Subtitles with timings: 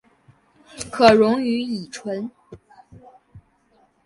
[0.91, 2.31] 可溶于乙醇。